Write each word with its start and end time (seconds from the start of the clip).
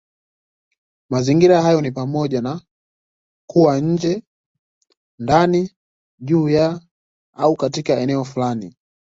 Mazingira 1.09 1.61
hayo 1.61 1.81
ni 1.81 1.91
pamoja 1.91 2.41
na 2.41 2.61
kuwa 3.49 3.79
nje, 3.79 4.23
ndani, 5.19 5.71
juu 6.19 6.49
ya, 6.49 6.81
au 7.33 7.55
katika 7.55 7.99
eneo 7.99 8.23
fulani. 8.25 8.75